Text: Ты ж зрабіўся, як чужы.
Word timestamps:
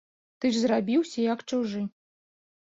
Ты 0.45 0.49
ж 0.55 0.61
зрабіўся, 0.63 1.27
як 1.33 1.45
чужы. 1.53 1.87